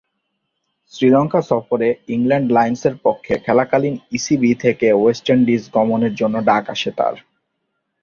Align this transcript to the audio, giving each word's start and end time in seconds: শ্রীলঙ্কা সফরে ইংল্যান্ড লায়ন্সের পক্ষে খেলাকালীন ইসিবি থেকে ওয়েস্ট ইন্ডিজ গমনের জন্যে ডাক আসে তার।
শ্রীলঙ্কা 0.93 1.41
সফরে 1.41 1.89
ইংল্যান্ড 2.07 2.47
লায়ন্সের 2.51 2.95
পক্ষে 3.03 3.33
খেলাকালীন 3.45 3.95
ইসিবি 4.11 4.51
থেকে 4.55 4.87
ওয়েস্ট 4.93 5.25
ইন্ডিজ 5.29 5.63
গমনের 5.71 6.13
জন্যে 6.15 6.41
ডাক 6.41 6.63
আসে 6.69 6.91
তার। 6.97 7.15